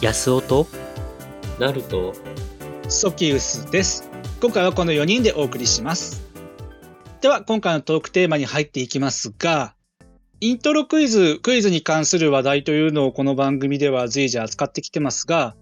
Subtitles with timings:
[0.00, 0.68] 安尾と
[1.58, 2.14] ナルト
[2.88, 4.08] ソキウスです。
[4.40, 6.24] 今回はこの4人でお送りします。
[7.20, 9.74] では、今回のトークテーマに入っていきますが、
[10.40, 15.56] イントロクイズ、クイズに関する話題というのをこの番組では随時扱ってきてますが、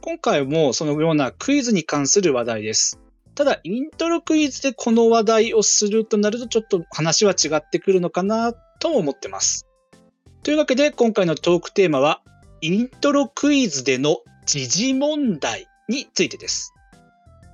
[0.00, 3.00] 今回もそのようなクイズに関する話題です。
[3.34, 9.66] ただ、イントロクイズでこの話題をするとなるとちょっと話は違ってくるのかなとも思ってます。
[10.44, 12.22] というわけで、今回のトークテーマは、
[12.62, 16.74] イントロクイズでの時事問題についてです。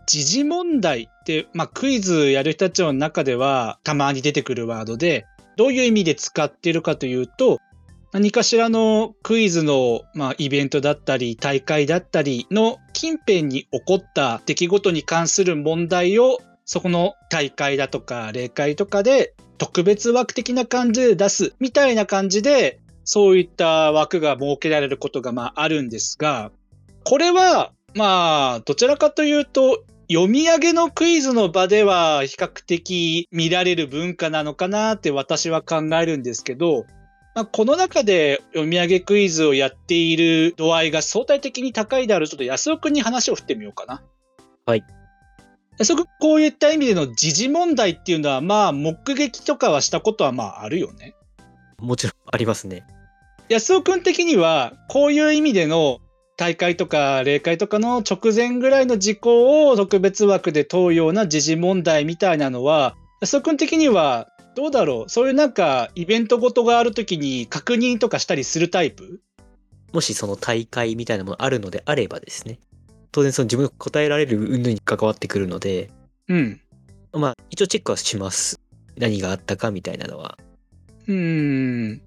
[0.07, 7.59] 時事問題って、まあ、クイズやる人たちの中ではたまに出てくるワードで、どういう意味で使っているかというと、
[8.13, 26.51] 何かしらのクイズの、まあ、イベントだったり、大会だったりの近辺に起こった出来事に関する問題を、そこの大会だとか、例会とかで特別枠的な感じで出すみたいな感じで、そういった枠が設けられることがまああるんですが、
[27.05, 36.85] これはまあどちらかというと読み上げのクイズの場では比較的見られる文化なのかなって私は考えるんですけど、
[37.37, 44.03] まあ、この中で読み上げクイズをやっている度合いが相対的に高いであるちょっと安尾くんに話を振ってみようかな。
[44.65, 44.85] はい。
[45.79, 51.15] 安尾こういった意味での時事問題っていうのはまあ目撃とかはしたことはまああるよね。
[51.79, 52.87] もちろんありますね。
[53.49, 56.01] 安尾くん的にはこういう意味での
[56.37, 65.11] 大会とか例会とかの直前ぐらいの事項を特別枠で問うような時事問題みたいなのは安尾くん的にはどうだろう？
[65.11, 69.21] そういうなんかイベントごとがあるときに確認とかしたりするタイプ？
[69.93, 72.59] もしその大会みたいなものあるのであればですね。
[73.13, 75.91] 当然その自分が答えられる云々に関わってくるので、
[76.29, 76.61] うん。
[77.13, 78.61] まあ一応チェックはします。
[78.99, 80.37] 何があったかみたいなのは。
[81.07, 82.03] うーん。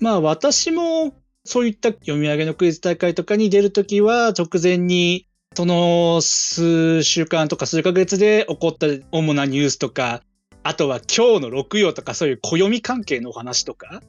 [0.00, 1.14] まあ私も
[1.44, 10.22] そういった読み上げのクイズ大会とかに出るときは直前にその数週間とか数ヶ月で起こった主なニュースとか、
[10.62, 14.02] あとは今日の六曜とかそういう暦関係のお話とか、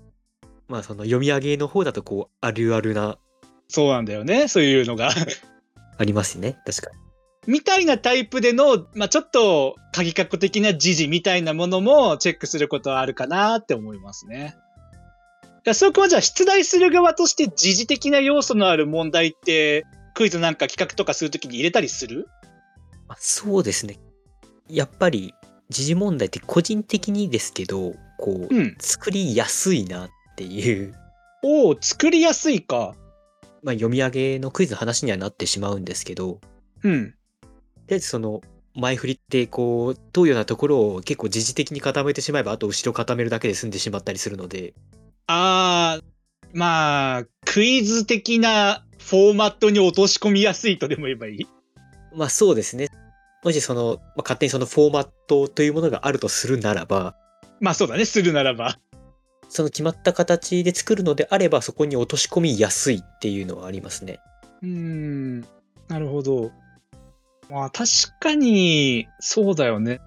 [0.67, 3.17] まあその読み上げの方だとこうあるあるな、
[3.67, 5.09] そうなんだよね、そういうのが。
[5.97, 6.57] ありますね。
[6.65, 6.97] 確かに。
[7.47, 14.55] みたいなタイプでの、まあちょっと鍵括弧的な時事みたいなものもチェックすることはあるかなって思いますね。
[15.69, 19.85] 安尾君はじゃあ出題する側として時事的な要素のある問題って
[20.15, 22.27] クイズなんか企画とかするときに入れたりする？
[23.07, 23.99] まあ、そうですね。
[24.67, 25.33] やっぱり
[25.69, 28.75] 時事問題って個人的にですけど、こう、うん。
[28.79, 30.95] 作りやすいなっていう、
[31.43, 32.95] おお、作りやすいか。
[33.61, 36.39] まあ読み上げのクイズの話にはなってしまうんですけど、
[36.83, 37.13] うん。
[37.85, 38.41] でその
[38.75, 44.73] 前振りってこう問うようなところを結構時事的に固めてしまえばあと後ろ固めるだけで済んでしまったりするので
[45.31, 46.03] あー、
[46.53, 51.47] まあ、クイズ的なフォーマットに落とし込みやすいとでも言えばいい？
[52.15, 52.89] まあそうですね
[53.43, 57.15] もしその、まあ、勝手にそのフォーマットというものがあるとするならば
[57.59, 58.79] まあそうだね、するならば。
[59.49, 64.19] その決まった形で作るのであればそこに落とし込みやすいっていうのはありますね
[64.61, 65.41] うーん、
[65.87, 66.51] なるほど。
[67.49, 70.01] まあ確かに、そうだよね。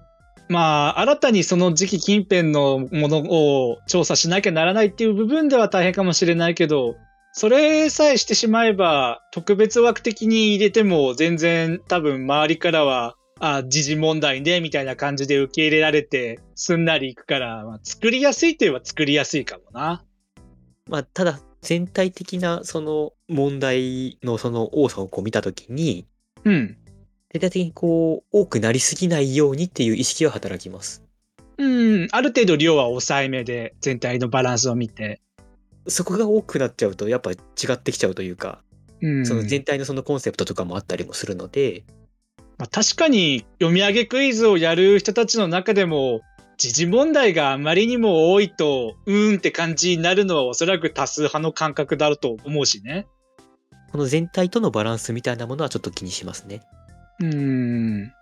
[0.49, 6.95] まあ、新たにその時期近辺のものを調査しなきゃならないっていう部分では大変かもしれないけど、
[7.33, 20.03] それさえしてしまえば、特別枠的に入れても全然多分周りからは、あ、時事問題ね、みたいな感じで受け入れられて、すんなりいくから、まあ、作りやすいといえば作りやすいかもな。
[20.89, 26.05] まあただ全体的なその問題のその多さをこう見た時に
[26.43, 26.77] うん。
[27.33, 31.03] 全体的にこう多くなりすぎないようにっていう意識は働きます
[31.57, 35.21] うん、ある程度量は抑えめで全体のバランスを見て。
[35.87, 37.35] そこが多くなっちゃうとやっぱ違
[37.73, 38.61] ってきちゃうというか
[39.01, 41.83] うんその全体のそのコンセプトとかもあったりもするので、
[42.57, 46.21] まあ、確かに読み上げクイズをやる人たちの中でも
[46.57, 53.05] 時事問題があまりにも多いとうーんって感じになるのはおそらく多数派の感覚だろうと思うしね。
[53.91, 56.61] この全体とのバランスみたいなものはちょっと気にしますね。
[57.19, 58.13] うーん。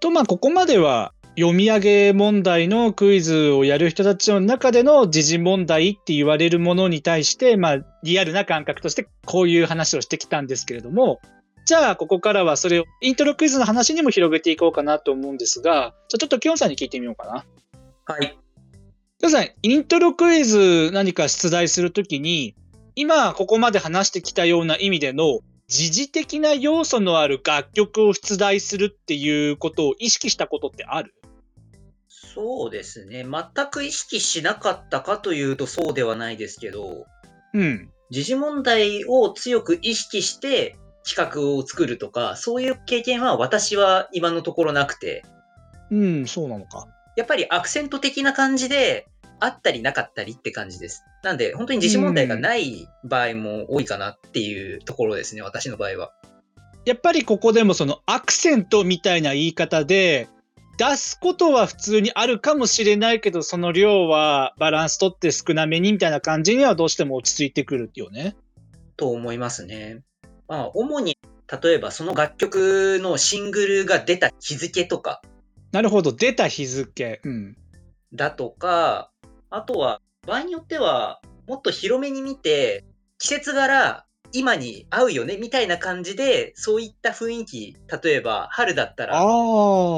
[0.00, 11.20] とまあここまでは読み上げ問題のクイズをやる人たちの中での時事問題って言われるものに対して、まあ、リアルな感覚としてこういう話をしてきたんですけれども、
[11.64, 17.44] じゃあ、ここからはそれをイントロクイズの話にも広げていこうかなと思うんですが、じゃあちょっとキョンさんに聞いてみようかな。
[18.06, 18.36] はい。
[19.20, 22.56] キョンさん、イントロクイズ何か出題するときに、
[22.96, 31.14] 今ここまで話してきたような意味での時事的な要素のある楽曲を出題するっていうことを意識したことってある？
[32.08, 33.24] そうですね。
[33.24, 37.04] 全く意識しなかったかというとそうではないですけど、
[37.52, 37.90] うん。
[38.10, 40.76] 時事問題を強く意識して
[41.06, 45.22] 企画を作るとか、そういう経験は私は今のところなくて、
[45.90, 46.88] うん、そうなのか。
[47.16, 49.06] やっぱりアクセント的な感じで、
[49.40, 51.02] あったりなかったりって感じです。
[51.22, 56.12] なんで、本当に時事問題がない場合も多いかなっていうところですね、私の場合は。
[56.84, 60.28] やっぱりここでもそのアクセントみたいな言い方で、
[60.78, 68.36] 出すことは普通にあるかもしれないけど、その量はバランスとって少なめにみたいな感じにはどうしても落ち着いてくるよね。
[68.96, 70.02] と思いますね。
[70.46, 71.18] まあ、主に、
[71.62, 75.20] 例えばその楽曲のシングルが出た日付とか、
[75.72, 77.20] なるほど、出た日付。
[77.24, 77.56] うん。
[78.14, 79.10] だとか、
[79.50, 82.84] あとは、場合によっては、もっと広めに見て、
[83.18, 89.20] 季節柄、今に合うよね、みたいな感じで、そういった雰囲気、例えば、春だったら。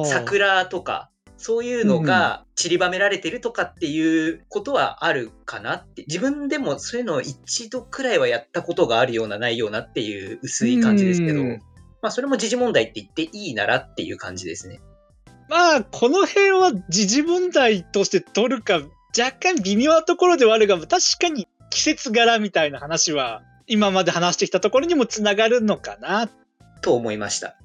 [0.06, 6.02] 桜とか、そういうのが散りばめられてるとかっていうことはあるかなって。
[6.06, 11.62] 自分でもそういうのを一度くらいはやったことがあるようなないようなっていう薄い感じですけどうん、
[12.02, 14.82] まあそれも時事問題って言っていいならっていう感じですね。
[15.48, 18.82] まあ、この辺は時事問題として取るか、
[19.16, 20.88] 若干微妙なところではあるが、確
[21.20, 26.28] かに季節柄みたいな話は、今まで話してきたところにもつながるのかな。
[26.82, 27.56] と思いました。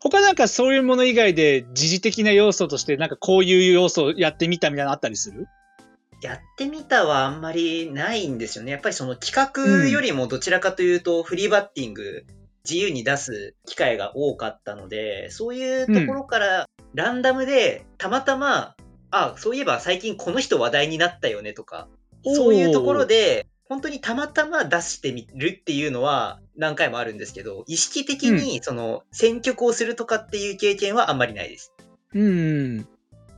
[0.00, 5.46] 他なんかそういうもの以外で時事的な要素として、なんかこういう要素をやってみたみたいなのあったりする？
[6.22, 8.72] やってみたはあんまりないんですよね。
[8.72, 12.24] やっぱりその企画よりもどちらかというと、フリーバッティング、
[12.64, 18.74] 自由に出す機会が多かったので、そういうところからランダムでたまたま、
[19.12, 21.86] あ、そういえば最近この人話題になったよねとか、
[22.24, 31.72] そういうところで、本当にたまたま出してみるっていうのは何回もあるんですけど、意識的にその選曲をするとかっていう経験はあんまりないです。
[32.14, 32.86] うん。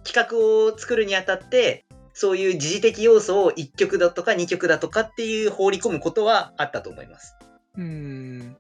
[0.04, 7.34] 企画を作るにあたって、そういう時事的要素を1曲だとか2曲だとかっていう放り込むことはあったと思います。
[7.76, 8.56] うん。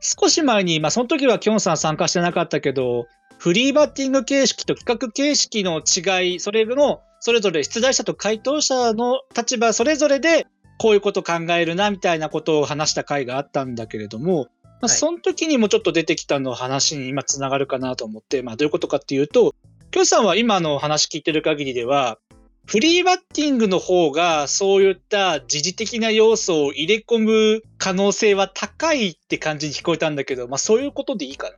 [0.00, 3.06] 少し前に、まあその時はキョンさん参加してなかったけど、
[3.38, 10.46] フリーバッティング形式と企画形式の違い、それの、それぞれ出題者と回答者の立場それぞれで、
[10.78, 19.54] こういうこと考えるな、みたいなことを話した回があったんだけれども、まあ、はいその時にもちょっと出てきたの話に今つながるかなと思って、まあどういうことかっていうと、
[19.90, 22.18] キョンさんは今の話聞いてる限りでは、
[22.66, 31.56] フリーバッティングの方がそういった時事的な要素を入れ込む可能性は高いって感じに聞こえたんだけど、まあそういうことでいいかな。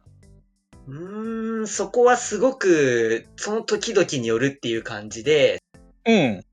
[0.89, 5.61] うーん、そこはすごくその時々によるっていう感じで、
[6.07, 6.45] うん。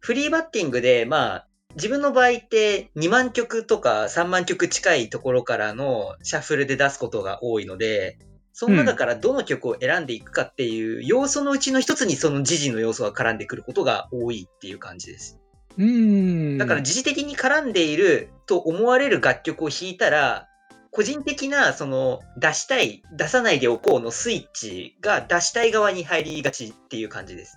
[0.00, 8.18] フリーバッティングで、まあ、自分の場合って2万曲とか3万曲近いところからのシャッフルで出すことが多いので、
[8.52, 15.38] その中からどの曲を選んでいくかっていう要素のうちの一つにその時事の要素が絡んでくることが多いっていう感じです。
[15.78, 16.58] うん。
[16.58, 20.48] だから時事的に絡んでいると思われる楽曲を弾いたら、
[20.92, 27.56] 個人的なその出したい、出さないでおこうのスイッチが出したい側に入りがちっていう感じです。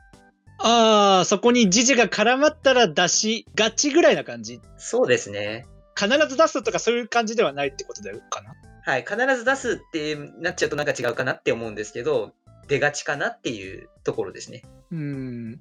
[0.59, 4.61] ああ、そこに時事が絡まったら出しがちぐらいな感じ。
[4.77, 5.65] そうですね。
[5.99, 8.53] 必ず出すとかそういう感じではないってことだよかな？
[8.85, 9.01] はい。
[9.01, 12.31] 必ず出すってなっちゃうとなんか違うかなって思うんですけど、
[12.69, 14.63] 出がちかなっていうところですね。
[14.91, 15.59] うん。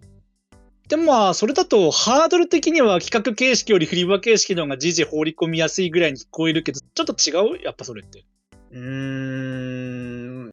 [0.88, 8.25] でもまあ、それだとハードル的には企画形式よりフリーバ形式の方が時事放り込みやすいぐらいに聞こえるけど、ちょっと違うやっぱそれって。
[8.71, 8.81] うー
[10.49, 10.53] ん。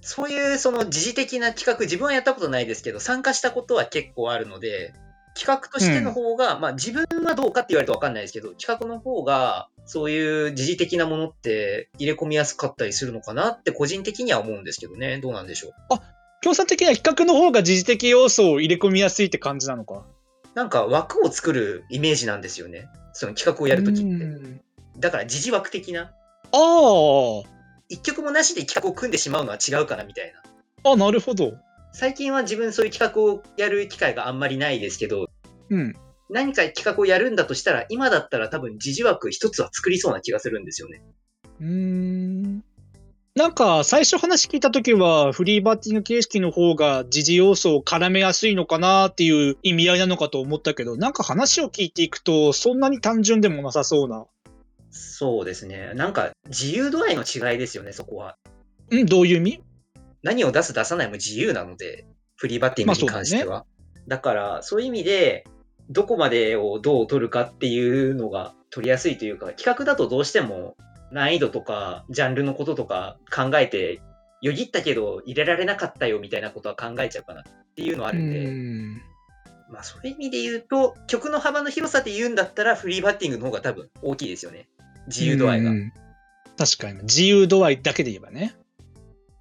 [0.00, 4.94] そういうその時事的な企画、自分はやったことないですけど、参加したことは結構あるので、
[5.38, 15.18] 企画としての方が、まあ自分はどうかって言われるとわかんないですけど、企画の方が、そういう時事的なものって入れ込みやすかったりするのかなって個人的には思うんですけどね。
[15.18, 15.72] どうなんでしょう？
[16.42, 20.04] 共産的な比較の方が時事的要素を入れ込みやすいって感じなのか？
[20.54, 22.88] なんか枠を作るイメージなんですよね。
[23.12, 24.02] その企画をやるときって。
[24.02, 24.60] うん
[24.98, 26.04] だから時事枠的な。
[26.04, 26.10] あ
[26.52, 27.42] あ。
[27.90, 30.32] 一曲もなしで企画を組んでしまうのは違うかなみたい
[30.82, 30.90] な。
[30.90, 31.52] あ、なるほど。
[31.92, 35.26] 最近は自分そういう企画をやる機会があんまりないですけど、
[35.68, 35.94] うん。
[36.30, 41.02] 何か企画をやるんだとしたら、今だったら多分時事枠一つは作りそうな気がするんですよね。
[41.60, 42.64] うーん。
[43.36, 54.24] なんか、最初話聞いたときは、フリーバッティング形式の方が時事要素を絡めやすいのかなっていう意味合いなのかと思ったけど、なんか話を聞いていくと、そんなに単純でもなさそうな。
[54.90, 55.92] そうですね。
[55.94, 58.38] なんか自由度合いの違いですよね、そこは。
[58.94, 59.62] んどういう意味？
[60.22, 63.66] 何を出す出さないも自由なので、フリーバッティングに関しては。
[64.08, 65.44] だから、そういう意味で、
[65.90, 70.74] どこまでをどう取るかっていうのが取りやすいというか、企画だとどうしても
[71.12, 74.00] 難易度とか、ジャンルのこととか考えて、
[74.42, 77.44] よぎったけど入れられなかったよみたいなことは考えちゃうかなっ
[77.74, 78.94] ていうのはあるんで、ん
[79.70, 84.68] まあそういう意味で言うと、曲の幅の広さで言うんだったら、フリーバッティングの方が多分大きいですよね。
[85.06, 85.70] 自由度合いが。
[85.70, 85.92] うん
[86.56, 87.02] 確かに。
[87.02, 88.56] 自由度合いだけで言えばね。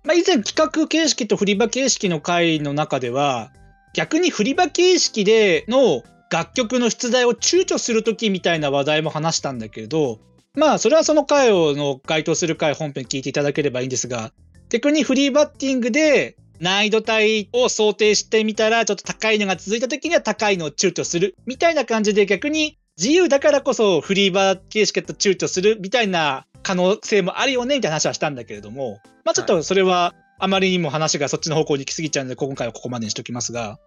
[0.04, 3.52] まあ、以前企画形式と振り場形式の回の中では、
[3.94, 10.20] 逆に振り場形式での楽曲の出題を躊躇するときみたいな話題も話したんだけれど、
[10.56, 14.32] まあ、それはその回をの該当する回本編聞いていただければいいんですが、
[14.70, 33.80] 逆にフリーバッティングで難易度帯を想定してみたら、ちょっと高いのが続いたときには高いのを躊躇するみたいな感じで逆に自由だからこそフリーバー形式だと躊躇するみたいな可能性もあるよねみたいな話はしたんだけれども、まあちょっとそれはあまりにも話がそっちの方向に行き過ぎちゃうので、今回はここまでにしときますが、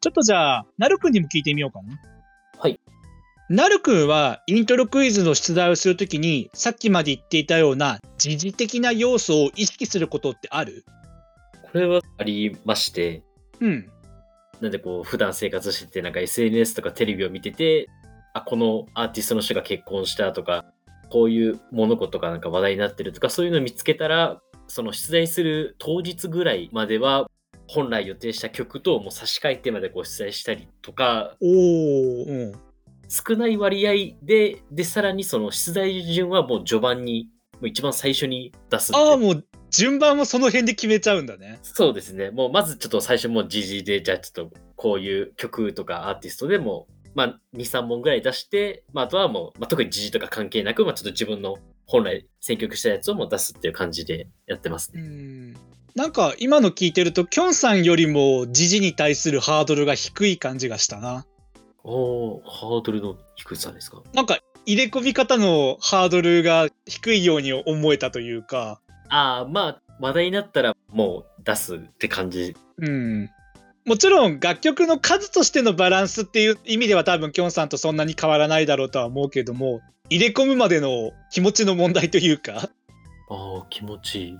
[0.00, 1.98] ちょっとじゃあ、なるくんにも聞いてみようかな。
[3.48, 3.56] はい。
[3.56, 10.84] なるくんはイントロクイズの出題をするときに、さっきまで言っていたような時事的な要素を意識することってある？
[11.62, 13.22] これはありまして、
[13.60, 13.90] うん。
[14.60, 17.88] なんでこう、普段生活してて、なんか SNS とかテレビを見てて、
[18.32, 20.64] あ、このアーティストの人が結婚したとか、
[21.10, 27.28] こういう物事がなんか話題になってるとか、そういうのを見つけたら、その出題する当日ぐらいまでは、
[27.66, 32.52] 本来予定した曲ともう差し替えてまでこう出題したりとか、おー、うん。
[33.08, 41.58] 少ない割合で、で、さらにその出題順はもう序盤に、もう一番最初に出すああ、もう順番もその辺で決めちゃうんだね。
[41.62, 42.30] そうですね。
[42.30, 51.56] もうまずちょっと最初もう GG で、じゃあちょっとこういう曲とかアーティストでも、まあ2、3本ぐらい出して、まああとはもう、まあ、特に GG とか関係なく、まあちょっと自分の
[51.86, 55.02] 本来選曲したやつをもう出すっていう感じでやってますうね。
[55.02, 55.52] ん。
[55.94, 61.24] なんか今の聞いてると、きょんさんよりも時事に対するハードルが低い感じがしたな。
[61.84, 64.02] おー、ハードルの低さですか？
[64.14, 72.56] なんか入れ込み方のハードルが低いように思えたというか、ああ、まあ話題になったらもう出すって感じ。
[72.78, 73.30] うん。
[73.84, 82.70] もちろん楽曲の数としてのバランスっていう意味では多分きょんさんとそんなに変わらないだろうとは思うけども、入れ込むまでの気持ちの問題というか、
[83.28, 84.38] ああ、気持ちいい。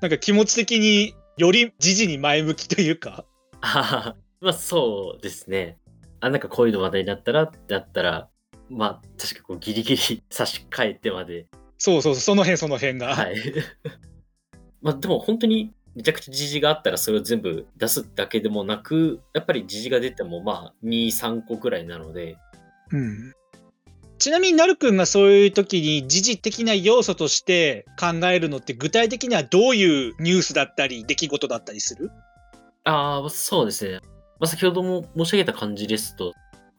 [0.00, 3.24] なんか気持ち的により時事に前向きというか、
[3.60, 5.78] ああ、まあそうですね。
[6.22, 8.28] あ、なんかこういうの話題になったら、だったら、
[8.70, 13.14] まあ確かこうギリギリ差し替えてまでそうそうその辺その辺が。
[13.14, 13.36] はい。
[14.80, 22.36] まあでも本当にめちゃくちゃ時事があったらそれを全部出すだけでもなく、やっぱり時事が出てもまあ2、3個くらいなので、
[22.92, 23.32] うん
[24.18, 32.08] ちなみになるくんがそういう時に時事的な要素として考えるのって具体的にはどういうニュースだったり出来事だったりする？
[32.84, 33.98] ああ、そうですね。
[34.42, 36.32] まあ先ほども申し上げた感じですと、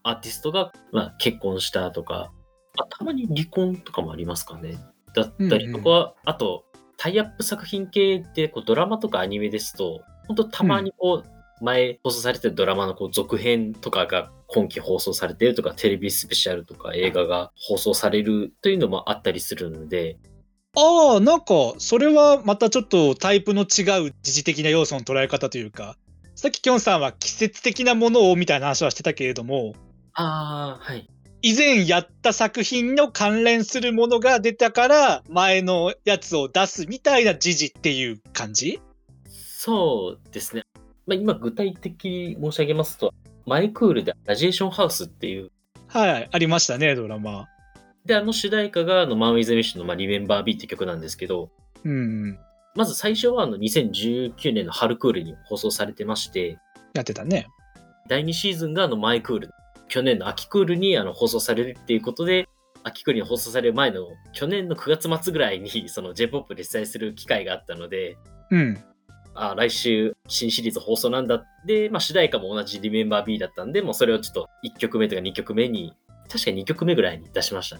[0.03, 2.33] アーティストが、まあ、結婚したとか、
[2.77, 4.75] まあ、たまに離婚とかもありますかね。
[5.15, 6.65] だったりとか、あと、
[6.97, 20.17] タイアップ作品系ってこうドラマとかアニメですと、本当たまにこう、前放送されてるドラマのこう続編とかが今期放送されてるとか、テレビスペシャルとか映画が放送されるというのもあったりするので、
[20.75, 25.95] ああ、なんか、それはまたちょっとタイプの違う時事的な要素の捉え方というか、
[26.35, 29.73] さっききょんさんは季節的なものをみたいな話はしてたけれども、
[30.13, 31.07] ああ、はい。
[31.41, 38.81] 以前やった作品の関連するものが出たから前のやつを出すみたいな時事っていう感じ？
[39.29, 40.63] そうですね。
[41.05, 43.13] まあ、今具体的に申し上げますと、
[43.45, 45.51] マイクールでラジエーションハウスっていう、
[45.87, 47.47] はい、ありましたね、ドラマ。
[48.05, 51.49] で、あの主題歌があのマン・ウィズ・ミッシュの、まあ、リメンバー・ビーって曲なんですけど、
[51.83, 52.39] うん、
[52.75, 56.57] まず最初はあの2019年の春クールに放送されてまして、
[56.93, 57.47] やってたね。
[58.07, 59.51] 第2シーズンがあのマイクール、
[59.87, 62.49] 去年の秋クールにあの放送されるっていうことで、
[62.83, 68.17] 秋クールに放送される前の去年の9月末ぐらいに その J-POP で出演する機会があったので、
[68.51, 68.83] うん。
[69.35, 75.93] あ来週新シリーズ放送なんだって、まあ、主題歌も同じリメンバー B だったんで、もうそれをちょっと1曲目とか2曲目に、
[76.29, 77.79] 確か2曲目ぐらいに出しました。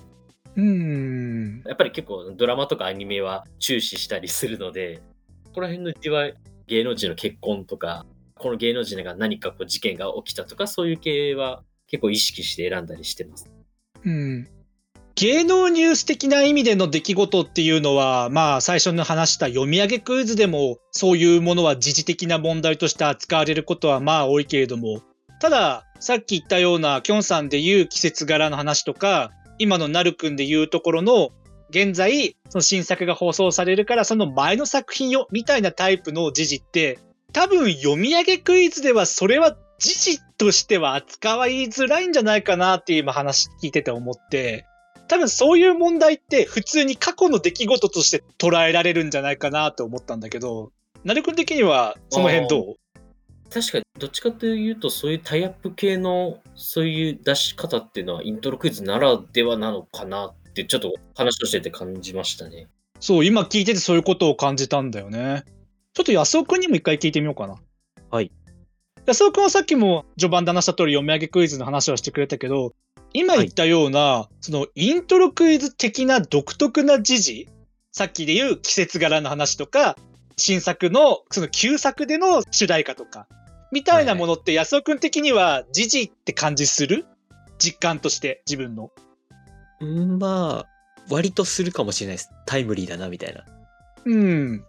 [0.55, 1.63] うん。
[1.65, 5.01] やっぱり結構ドラマとかアニメは注視したりするので、
[5.45, 6.29] ここら辺のうちは
[6.67, 8.05] 芸能人の結婚とか、
[8.36, 13.50] この芸能人が何かこう事件が起きたとか、そういう系は結構意識して選んだりしてます。
[14.03, 14.48] うん。
[15.15, 25.01] 芸能ニュース的な意味での出来事っていうのは、まあ最初に話した読み上げクイズでもそういうものは時事的な問題として扱われることはまあ多いけれども、
[25.39, 31.29] たださっき言ったようなきょんさんで言う季節柄の話とか、今のなるくんで言うところの
[31.69, 37.00] 現在その新作が放送されるからその前の作品よみたいなタイプの時事って
[37.31, 44.65] 多分読み上げクイズではそれは時事としては扱いづらいんじゃないかなって今話聞いてて思って
[45.07, 50.72] 多分そういう問題って普通に過去の出来事として捉えられるんじゃないかなと思ったんだけど
[51.03, 52.75] なるくん的にはその辺どう？
[53.53, 62.67] 確かにどっちかというとそういうタイアップ系のそういう出し方っていうのはイントロクイズならではなのかなってちょっと話をしてて感じましたね。
[63.00, 65.43] そう今聞いててそういうことを感じたんだよね。
[65.93, 67.57] ちょっと安尾くんにも一回聞いてみようかな。
[68.10, 68.31] はい。
[69.05, 72.74] 安尾くんはさっきも序盤で話した通り読み上げクイズの話をしてくれたけど
[73.13, 77.50] 今言ったような、そのイントロクイズ的な独特な時事
[77.91, 79.95] さっきで言う季節柄の話とか
[80.38, 83.27] 新作のその旧作での主題歌とか
[83.74, 87.06] みたいなものって安尾くん的には時事って感じする？
[87.58, 88.92] 実感として自分の。
[89.82, 90.65] うんまあ
[91.10, 93.44] 割とするかもしれないですタイムリーだなみたいな
[94.06, 94.63] うん。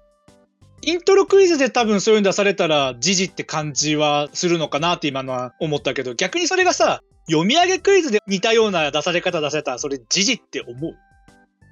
[0.83, 10.95] イントロクイズで多分そういうの出されたら時事って感じはするのかなって今のは思ったけど逆にそれがさ読み上げクイズで似たような出され方出されたらそれ時事って思う？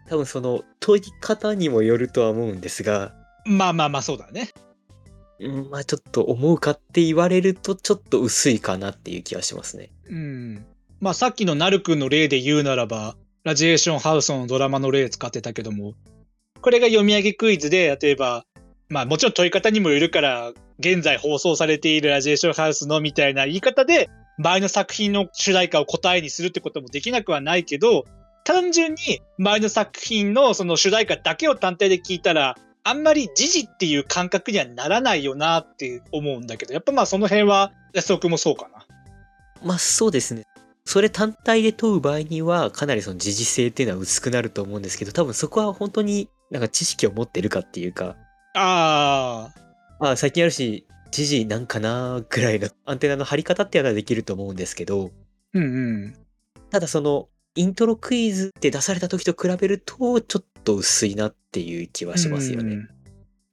[0.08, 4.50] 多分その問い方にもよるとは思うんですがまあまあまあそうだね。
[5.48, 10.64] まあちょっと思うかって言われるとちょっと薄いかなっていう気はしますねうん。
[11.00, 15.94] まあさっきのなるくんの例で言うならばラジエーションハウスのドラマの例使ってたけども
[16.60, 18.44] これが読み上げクイズで例えば
[18.88, 28.04] まあもちろん問い方にもよるから現在放送されているラジエーションハウスのみたいな言い方で前の作品の主題歌を答えにするってこともできなくはないけど
[28.44, 38.86] 単純に前の作品のその主題歌だけを単体で聞いたらあんまり時事っていう感覚にはならないよなって思うんだけどやっぱまあその辺は安尾くんもそうかな。
[39.62, 40.44] まあそうですね
[40.84, 48.16] それ単体で問う場合にはかなりその時事性っていうのは薄くなると思うんですけど多分そこは本当になんか知識を持ってるかっていうか
[48.54, 49.60] ああ、
[50.00, 55.12] まあ最近あるし時事なんかなぐらいのアンテナの張り方っていうのはできると思うんですけど
[55.54, 55.66] うんう
[56.08, 56.16] ん。
[56.70, 62.74] ただそのイントロクイズって出された時と比べるとちょっと薄いなっていう気はしますよね。
[62.74, 62.88] うん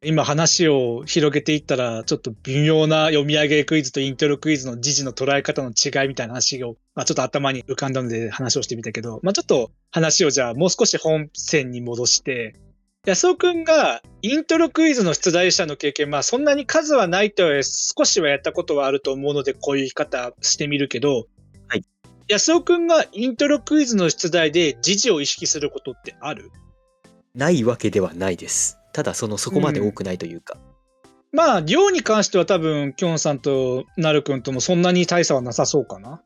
[0.01, 12.55] 今話を広げていったら、ちょっと微妙な読み上げクイズとイントロクイズの時事の捉え方の違いみたいな話を、まあ、ちょっと頭に浮かんだので話をしてみたけど、まあ、ちょっと話をじゃあもう少し本線に戻して、
[13.05, 21.25] 安尾くんがイントロクイズの出題者の経験、まあそんなに数はないとは少しはやったことはあると思うので、こういう言い方してみるけど、
[21.67, 21.83] はい。
[22.29, 26.51] 安尾くんがイントロクイズの出題で時事を意識することってある？
[27.35, 28.77] ないわけではないです。
[28.93, 30.57] ただそのそこまで多くないというか、
[31.31, 36.21] まあ、量に関しては多分、きょんさんとなるくんともそんなに大差はなさそうかな。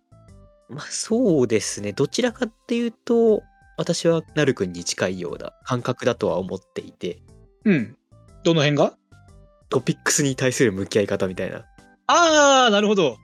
[0.70, 3.44] まあそうですねどちらかっていうと
[3.78, 7.20] 私はなるくんに近いような感覚だとは思っていて
[7.66, 7.98] うん。
[8.44, 8.94] どの辺が？
[9.70, 11.66] トピックスに対する向き合い方みたいな
[12.08, 13.18] ああ、なるほど。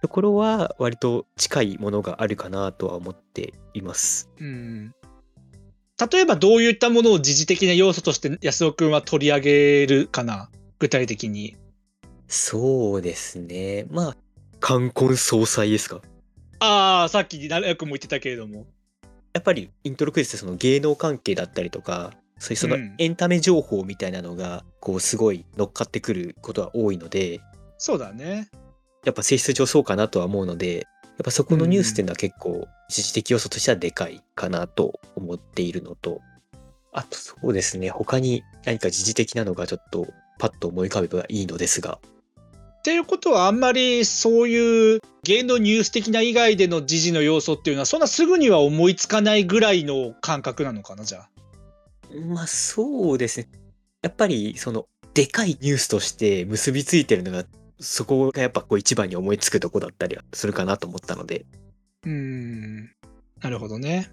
[0.00, 4.30] ところは割と近いものがあるかなとは思っています。
[4.38, 4.94] うん。
[6.12, 10.48] 例えば、どういったものを時事的な要素として安尾くんは取り上げるかな？
[10.78, 11.56] 具体的に。
[12.28, 14.16] そうですねまあ
[14.60, 16.00] 冠婚葬祭ですか？
[16.60, 18.66] ああ、さっきなるくんも言ってたけれども。
[19.34, 27.40] やっぱりイントロクイズってその芸能関係だったりとかそういうそのうんエンタメ情報みたいなのがこうすごい乗っかってくることは多いので
[27.76, 28.48] そうだね。
[29.04, 30.82] やっぱ性質上そうかなとは思うのでや
[31.22, 36.20] っぱそこのニュースっていうのは結構時事的要素としてはでかいかなと思っているのと
[36.92, 40.06] あとそうですね他に何か時事的なのがちょっと
[40.38, 41.98] パッと思い浮かべばいいのですが。
[42.78, 51.28] っていうことはあんまりそういう芸能ニュース的な以外での時事の要素っていうのはそんなすぐには思いつかないぐらいの感覚なのかなじゃあ。
[52.26, 53.48] まあそうですね。
[54.02, 57.44] やっぱりそのでかいニュースとして結びついてるのが
[57.80, 61.46] そこがやっぱこう一番に思いつくとこだったりはするかなと思ったので。
[62.04, 62.90] うん。
[63.40, 64.10] なるほどね。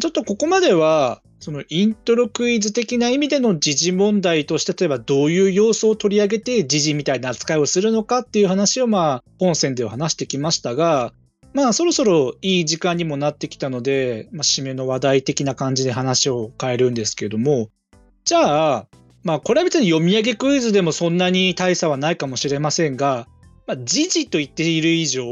[0.00, 11.12] ちょっとここまでは、そのイントロクイズ的な意味での時事問題として、例えばどういう要素を取り上げて時事みたいな扱いをするのかっていう話を、まあ、本線では話してきましたが、
[11.54, 17.70] まあ、そろそろいい時間にもなってきたので、まあ、締めの話題的な感じで話を変えるんですけれども、
[18.24, 18.86] じゃあ、
[19.26, 23.26] まあ、これは別に読み上げクイズでもそんなに大差はないかもしれませんが、
[23.66, 25.24] まあ、時事と言っている以上、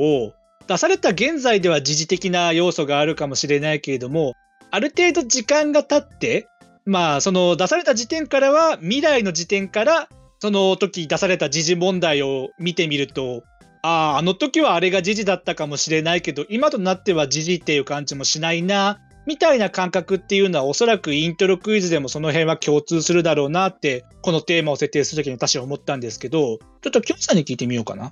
[0.67, 4.35] 出された現在では時事的な要素があるかもしれないけれども
[4.73, 6.49] ある程度時間が経って、
[6.85, 10.09] まあ、その出された時点からは、未来の時点から、
[10.41, 13.45] その時出された時事問題を見てみると、
[13.85, 28.05] ああ、あの時はあれが時事だったかもしれないけど、今となっては時事っていう感じもしないな、みたいな感覚っていうのは、おそらくイントロクイズでもその辺は共通するだろうなって、このテーマを設定するときに私は思ったんですけど、ちょっときょんさんに聞いてみようかな。
[28.05, 28.11] は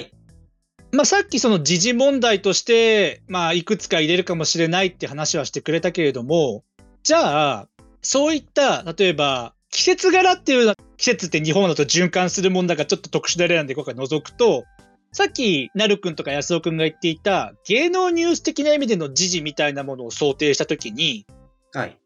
[0.00, 0.10] い。
[0.92, 6.64] まあ、さっきその時事問題として、まあ、いくつか入れるかもしれないって話はしてくれたけれども、
[7.02, 7.68] じゃあ、
[8.02, 14.64] そういった、例えば、季節柄っていうのは、季節って日本だと循環するもんだからちょっと特殊な例なんで今回除くと、
[15.12, 21.26] さっき、なるくんとか安尾くんが言っていた、芸能ニュース的な意味での時事みたいなものを想定したときに、
[21.72, 21.98] はい。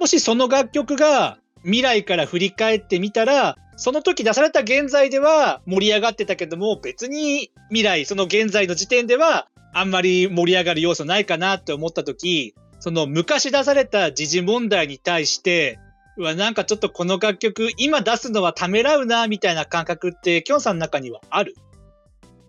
[0.00, 15.78] もしその楽曲が未来から振り返ってみたら、その時出された現在では盛り上がってたけども、別に未来、その現在の時点ではあんまり盛り上がる要素ないかなって思った時、その昔出された時事問題に対して、
[16.16, 21.54] うわ、なんかちょっとこの楽曲今出すのはためらうな、みたいな感覚って、きょんさんの中にはある？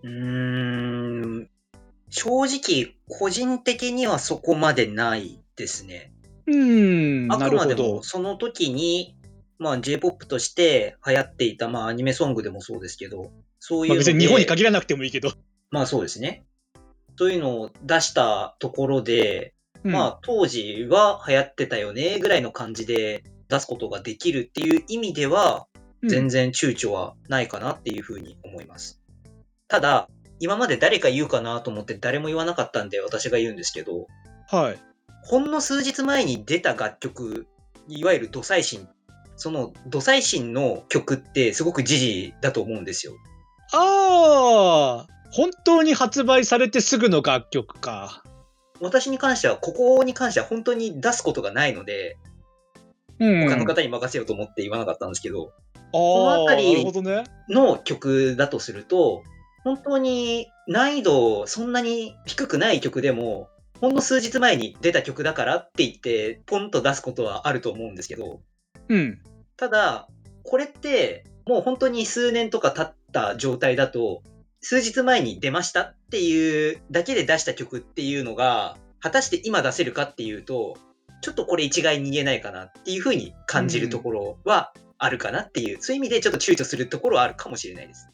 [0.08, 1.50] うーん。
[2.10, 6.14] 正直、個人的にはそこまでないですね。
[6.48, 8.02] うーん、あくまでも、。
[8.04, 9.18] その時に、
[9.60, 15.32] まあ J-POP として流行っていた、まあアニメソングでもそうですけど、そういう別に日本に限らなくてもいいけど。
[15.72, 16.46] まあそうですね。
[17.18, 29.02] そういうのを出したところで、うんまあ当時は流行ってたよねぐらいの感じで出すことができるっていう意味では、うん全然躊躇はないかなっていうふうに思います。
[29.68, 34.08] ただ、今まで誰か言うかなと思って誰も言わなかったんで私が言うんですけど、
[34.50, 34.80] はい。
[35.24, 37.48] ほんの数日前に出た楽曲、
[37.88, 38.88] いわゆる土最新。
[39.36, 43.14] その土最新の曲ってすごく時事だと思うんですよ。
[43.74, 48.24] ああ、本当に発売されてすぐの楽曲か。
[48.80, 52.18] 私に関しては、ここに関しては本当に出すことがないので、
[53.20, 53.50] うん。
[53.50, 56.86] 他の方に任せようと思って言わなかったんですけど、あのあ、辺り。
[57.50, 59.24] の曲だとすると、
[59.68, 63.50] 本当に難易度そんなに低くない曲でも、
[63.82, 68.40] ほんの数日前に出た曲だからって言って、ポンと出すことはあると思うんですけど、
[68.88, 69.22] うん。
[69.58, 70.08] ただ、
[70.46, 74.24] これって、もう本当に数年とか経った状態だと、
[74.62, 80.78] 数日前に出ましたっていうだけで出した曲っていうのが、果たして今出せるかっていうと、
[81.22, 88.08] ちょっとこれ一概に言えないかなっていうふうに感じるところはあるかなっていう、そういう意味でちょっと躊躇するところはあるかもしれないです。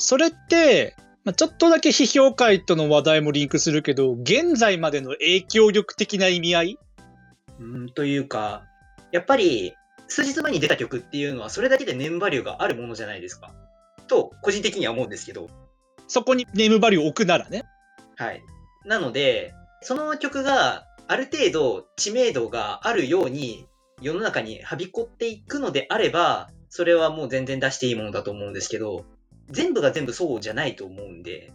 [0.00, 6.78] それって、まあ、ちょっとだけ批評会との話題もリンクするけど、現在までの影響力的な意味合い？
[7.60, 8.64] うん、というか、
[9.12, 9.74] やっぱり
[10.08, 13.52] 数日前に出た曲っていうのはそれだけでネームバリューがあるものじゃないですか。
[14.08, 15.48] と、個人的には思うんですけど、
[16.08, 17.64] そこにネームバリューを置くならね。
[18.16, 18.42] はい。
[18.86, 23.66] なので、その曲がある程度知名度があるように
[24.00, 29.04] 世の中にはびこっていくのであれば、それはもう全然出していいものだと思うんですけど、
[29.50, 31.52] 全部が全部そうじゃないと思うんで、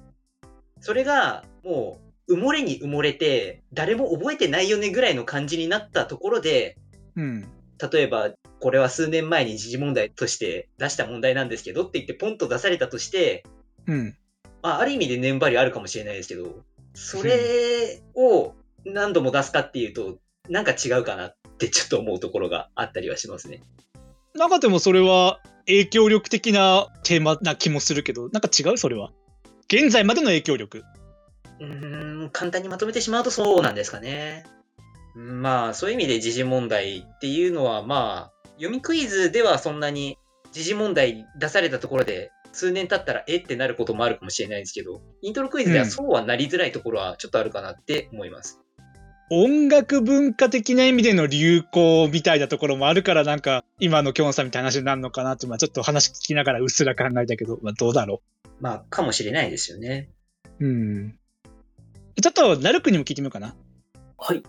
[0.82, 6.78] それがもう埋もれに埋もれて、誰も覚えてないよねぐらいの感じになったところで、
[7.16, 7.48] うん。
[7.92, 13.44] 例えば、これは数年前に時事問題として出した問題なんですけどって言ってポンと出されたとして、
[13.86, 14.18] うん。
[14.62, 18.54] まあ、ある意味で年張りあるかもしれないですけど、それを
[18.86, 20.18] 何度も出すかっていうと、
[20.50, 23.62] なんか違うかなってちょっと思うところがあったりはしますね。
[24.34, 28.78] 中でもそれは影響力的なテーマな気もするけど、なんか違う？
[28.78, 29.12] それは。
[29.68, 30.84] 現在までの影響力。
[31.60, 34.46] うーん、簡単にまとめてしまうとそうなんですかね。
[35.16, 40.18] うんまあ、そういう意味で時事問題っていうのは、まあ、読みクイズではそんなに
[40.52, 48.62] 時事問題出されたところで、数年経ったらえってなることもあるかもしれないですけど、イントロクイズではそうはなりづらいところはちょっとあるかなって思います。
[49.30, 58.22] 音楽文化的な意味での流行みたいなところもあるからなんか今のきょんさんみたいな話になるのかなって、まあ、ちょっと話聞きながらうっすら考えたけど、まあ、どうだろ
[58.62, 60.10] まあ、かもしれないですよね。
[60.60, 60.66] う。
[60.66, 61.20] うん。
[62.22, 63.56] ちょっとなるくんにも聞いてみようかな。
[64.18, 64.44] はい。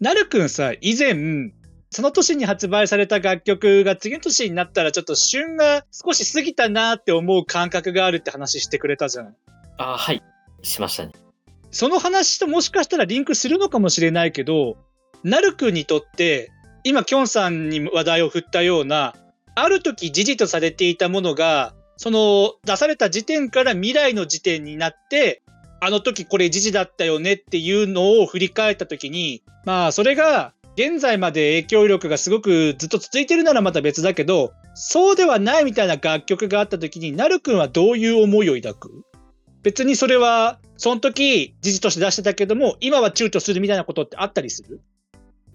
[0.00, 1.52] なるくんさ、以前、
[1.90, 9.34] その年に発売された楽曲が次の年になったらちょっと旬が少し過ぎたなって思う感覚があるって話してくれたじゃない。
[9.78, 10.22] あはい。
[10.62, 11.12] しましたね。
[11.74, 14.76] その話ともしかしたらリンクするのかもしれないけど、
[15.24, 16.52] なるくんにとって、
[16.84, 19.16] 今、きょんさんに話題を振ったような、
[19.56, 25.42] ある時時事とされていたものが、その出された時点から未来の時点になって、
[25.80, 39.04] あの時これ時事だったよねっていうのを振り返った時に、まあそれが現在まで影響力がすごくずっと続いてるならまた別だけど、そうではないみたいな楽曲があった時に、なるくんはどういう思いを抱く？
[39.64, 44.80] 別にそれは、その時、事実として出してたけども、今は躊躇するみたいなことってあったりする？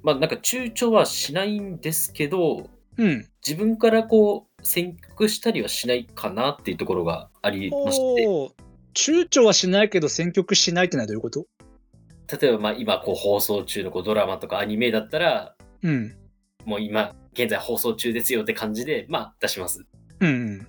[0.02, 3.28] まあなんか躊躇はしないんですけど、うん。
[3.45, 8.26] 自分からこう選曲したりはしないかなっていうところがありまして、
[8.95, 11.45] 躊躇はしないけど選曲しないってのはどういうこと？
[12.41, 16.15] 例えばまあ今こう放送中のこうドラマとかアニメだったら、うん。
[16.65, 19.86] もう今現在放送中ですよって感じで、まあ出します。
[20.19, 20.67] うん。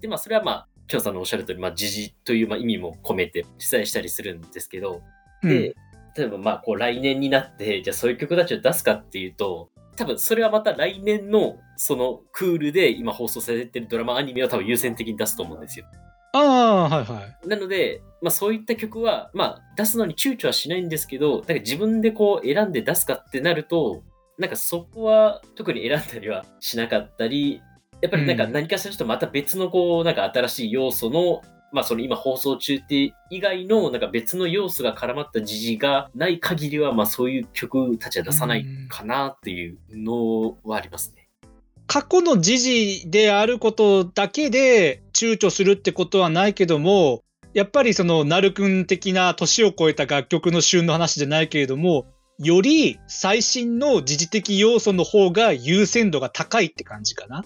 [0.00, 5.02] で、まあそれはまあ、きょんさんのおっしゃる通り、まあ時事というまあ意味も込めて出題したりするんですけど、
[5.42, 5.48] うん。
[5.48, 5.74] で、
[6.16, 15.86] 例えばまあこう来年になって、じゃあそういう曲たちを出すかっていうと、多分それはまた来年のそのクールで今放送されてるドラマアニメを多分優先的に出すと思うんですよ。
[16.34, 17.48] ああ、はいはい。
[17.48, 24.02] なので、まあそういった曲は、まあ出すのに躊躇はしないんですけど、なんか自分でこう選んで出すかってなると、
[24.38, 27.60] なんかそこは特に選んだりはしなかったり、
[28.02, 31.40] やっぱりなんかうん何かしらとまた別のこう、なんか新しい要素の、
[31.72, 41.28] まあその今放送中って以外のなんか別の要素が絡まった時事がない限りは、まあそういう曲たちは出さないかなっていうのはありますね。
[41.86, 47.22] 過去の時事であることだけで躊躇するってことはないけども、
[47.54, 52.06] やっぱりその、なるくん的な年を超えた楽曲の旬の話じゃないけれども、
[52.38, 57.44] より最新の時事的要素の方が優先度が高いって感じかな。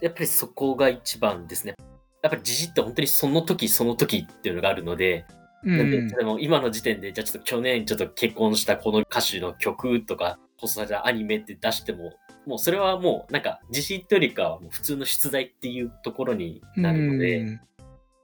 [0.00, 1.74] やっぱりそこが一番ですね。
[2.22, 5.24] やっぱり時事って本当にその時その時っていうのがあるので、
[5.64, 12.12] うなんで、も今の時点で、じゃあちょっと去年ちょっと結婚したこの歌手の曲とか、放送されたアニメって出しても、
[12.46, 17.60] もうそれはもうなんか自信というよりかはもう普通の出題っていうところになるので、うん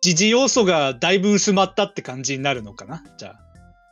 [0.00, 3.02] 時事要素がだいぶ薄まったって感じになるのかな？
[3.16, 3.40] じゃあ。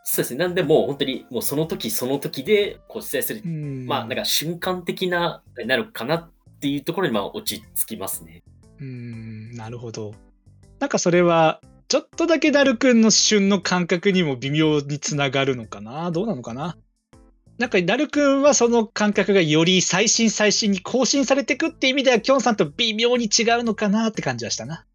[0.05, 0.40] そうですね。
[0.40, 6.29] なんでもう本当にもうその時その時でこう出題する、うんまあなんか瞬間的な、なるかな
[6.62, 8.44] っていうところにまあ落ち着きますね。
[8.79, 10.14] うん、なるほど。
[10.79, 16.12] なんかそれは、ちょっとだけダルくんの旬の感覚にも微妙につながるのかな？
[16.12, 16.77] どうなのかな？
[17.59, 24.07] なんかダルくんはその感覚がより最新最新に更新されていくって意味では、キョンさんと微妙に違うのかな？
[24.07, 24.87] って感じはしたな。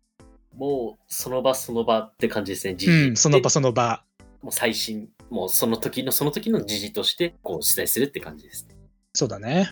[0.56, 2.76] もうその場その場って感じですね。
[2.76, 4.06] 時うん、その場でその場。
[4.42, 8.76] もう最新、もうその時のその時の時事としてこう出題するって感じですね。
[9.14, 9.72] そうだね。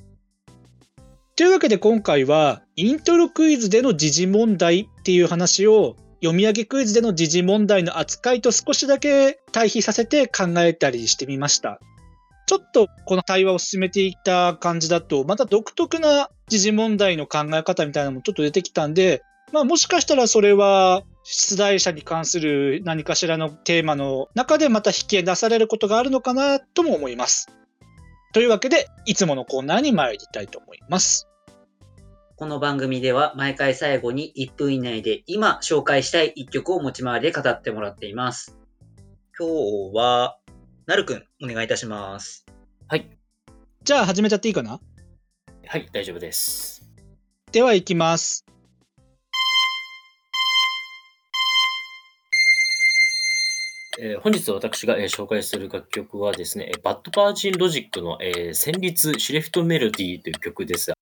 [1.38, 11.82] というわけで今回はイントロクイズでの時事問題っていう話を読み上げクイズでの時事問題の扱いと少しだけ対比させて考えたりしてみました。
[12.48, 19.22] ちょっとこの対話を進めていった感じだとまた独特な時事問題の考え方みたいなのもちょっと出てきたんで、
[19.52, 27.50] まあもしかしたらそれは出題者に関する何かしらのテーマの中でまた引き出されることがあるのかなとも思います。
[28.36, 31.30] というわけで、いつものコーナーに参りたいと思います。
[32.36, 38.58] この番組では毎回最後に1分以内で今紹介したい1曲を持ち回りで語ってもらっています。
[39.40, 40.38] 今日は、
[40.86, 42.46] なるくん、お願いいたします。
[42.90, 43.10] はい。
[43.86, 44.82] じゃあ始めちゃっていいかな？
[45.68, 46.86] はい、大丈夫です。
[47.54, 48.46] では行きます。
[54.00, 60.92] えー本日私が、えー紹介する楽曲はですね、バッドバージンロジックの、えー旋律シレフトメロディーという曲です。
[60.92, 60.96] ま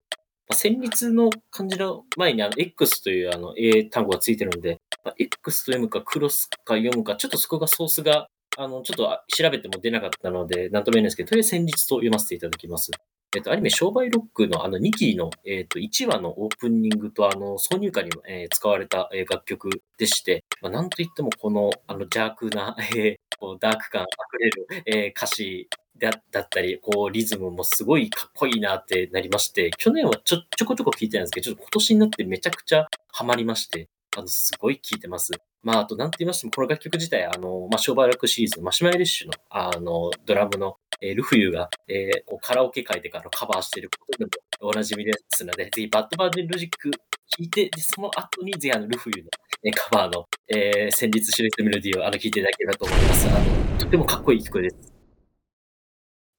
[0.49, 8.27] あ、旋律の漢字の前にあの X というあの英単語がついてるので、まあ X と読むかクロスか読むか、ちょっとそこがソースが
[8.58, 12.91] あのちょっと調べても出なかったので、なんとも言えないですけど、とりあえず旋律と読ませていただきます。
[13.36, 25.67] えっと、アニメ、商売ロックのあの2期の、えっと、1話のオープニングとあの挿入歌にも、えー使われた、えー楽曲でして、まあ、なんといってもこのあの邪悪な、えーこうダーク感あふれる、えー歌詞
[25.98, 35.32] だだったり、こうリズムもすごいかっこいいなってなりまして、去年はちょちょこちょこ聞いてたんですけど、ちょっと今年になってめちゃくちゃハマりまして、あの、すごい聴いてます。
[35.63, 44.32] まあ、あと、なんて言いましても、この楽曲自体、あの、まあ、商売楽シリーズのマシュマイレッシュの、あの、ドラムの、えールフユが、えーこうカラオケ界でからカバーしていることでも
[44.69, 46.97] おなじみですので、ぜひ、バッドバージンロジック聴
[47.39, 49.30] いて、で、その後に、ぜひ、あの、ルフユの、
[49.63, 53.28] えーカバーの、えー旋律シュレクトメロディーを、あの、聴いていただければと思います。
[53.30, 54.93] あの、とてもかっこいい曲です。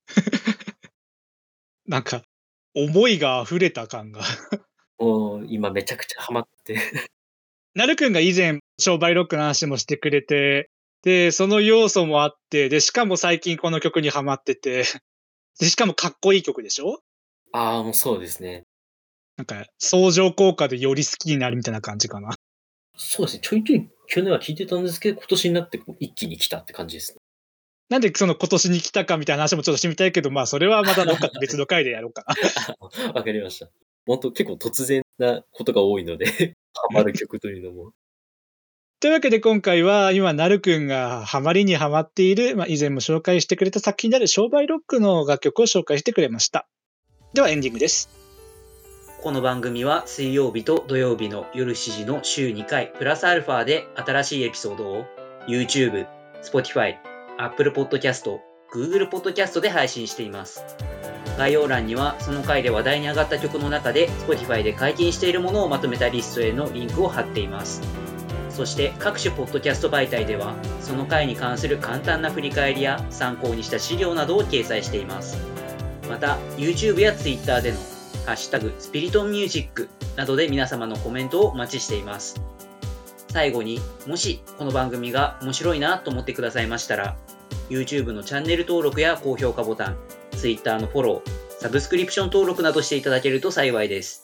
[1.86, 2.22] なんか、
[2.74, 4.20] 思いが溢れた感が。
[4.98, 6.76] もう、今めちゃくちゃハマって、
[7.74, 10.70] なるくんが以前、商売ロックの話もしてくれて、
[11.02, 14.84] で、その要素もあって、で、しかも最近この曲にハマってて、
[15.60, 17.00] で、しかもかっこいい曲でしょ？
[17.52, 18.64] ああ、もうそうですね。
[19.36, 22.34] なんか、相乗効果でより好きになるみたいな感じかな。
[22.96, 23.40] そうですね。
[23.42, 27.18] ちょいちょい去年は聴いてたんですけど、今年になって一気に来たって感じですね。
[27.90, 32.32] なんでその今年に来たかみたいな話もちょっとしてみたいけど、まあそれはまたどっか別の回でやろうかな。
[33.12, 33.68] わかりました。
[34.06, 36.26] 本当結構突然なことが多いので、
[36.74, 37.92] ハマる曲というのも。
[39.04, 46.66] というわけで今回は今、なるくんがハマりにハマっている、まあ、以前も紹介してくれた作品である商売ロックの楽曲を紹介してくれました。
[47.34, 48.08] ではエンディングです。
[49.22, 55.04] この番組は水曜日と土曜日の夜7時の週2回プラスアルファで新しいエピソードを
[55.46, 56.06] YouTube、
[56.42, 56.94] Spotify、
[57.36, 58.38] Apple Podcast、
[58.72, 60.64] Google Podcast で配信しています。
[61.36, 67.82] 概要欄にはその回で話題に上がった曲の中で Spotify で解禁しているものをまとめたリストへのリンクを貼っています。
[68.54, 75.36] そして各種ポッドキャスト媒体ではその回に関する簡単な振り返りや参考にした資料などを掲載しています。
[76.08, 77.78] また YouTube や Twitter での
[78.26, 82.40] ハッシュタグスピリトンミュージックなどで皆様のコメントをお待ちしています。
[83.30, 87.16] 最後にもしこの番組が面白いなと思ってくださいましたら
[87.68, 89.96] YouTube のチャンネル登録や高評価ボタン
[90.30, 94.22] Twitter のフォローサブスクリプション登録などしていただけると幸いです。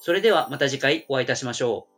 [0.00, 1.89] それではまた次回お会いいたしましょう。